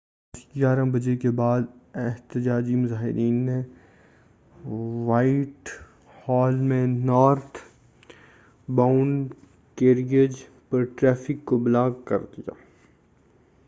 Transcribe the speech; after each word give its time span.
بس 0.33 0.43
11:00 0.57 0.91
بجے 0.91 1.15
کے 1.17 1.29
بعد 1.31 1.61
احتجاجی 1.95 2.75
مظاہرین 2.75 3.35
نے 3.45 3.61
وائٹ 5.05 5.69
ہال 6.21 6.55
میں 6.61 6.85
نارتھ 6.87 7.57
باؤنڈ 8.67 9.33
کیریئج 9.77 10.43
پر 10.69 10.83
ٹریفک 10.95 11.45
کو 11.45 11.57
بلاک 11.57 12.05
کردیا 12.05 12.53